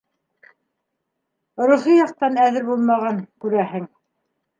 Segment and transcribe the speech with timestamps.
[1.71, 3.87] Рухи яҡтан әҙер булмаған, күрәһең.